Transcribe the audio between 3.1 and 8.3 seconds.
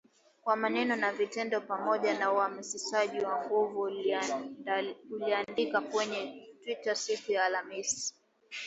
wa nguvu, aliandika kwenye Twita siku ya Alhamisi